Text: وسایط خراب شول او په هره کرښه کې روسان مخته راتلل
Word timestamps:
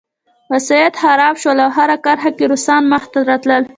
وسایط 0.51 0.93
خراب 1.03 1.35
شول 1.41 1.59
او 1.65 1.69
په 1.71 1.75
هره 1.77 1.97
کرښه 2.05 2.31
کې 2.37 2.45
روسان 2.51 2.81
مخته 2.93 3.17
راتلل 3.29 3.63